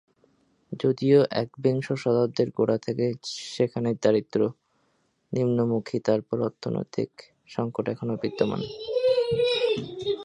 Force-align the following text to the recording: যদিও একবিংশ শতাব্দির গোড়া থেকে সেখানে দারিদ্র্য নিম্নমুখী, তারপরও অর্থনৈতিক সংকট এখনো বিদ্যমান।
যদিও 0.71 1.19
একবিংশ 1.43 1.87
শতাব্দির 1.93 2.49
গোড়া 2.57 2.77
থেকে 2.77 3.05
সেখানে 3.55 3.89
দারিদ্র্য 4.01 4.47
নিম্নমুখী, 5.31 5.97
তারপরও 5.99 6.43
অর্থনৈতিক 6.43 7.11
সংকট 7.47 7.85
এখনো 7.89 8.13
বিদ্যমান। 8.21 8.61